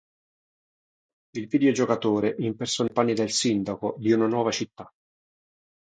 Il 1.37 1.45
videogiocatore 1.47 2.33
impersona 2.39 2.89
i 2.89 2.91
panni 2.91 3.13
del 3.13 3.29
sindaco 3.29 3.93
di 3.99 4.11
una 4.11 4.25
nuova 4.25 4.49
città. 4.49 4.89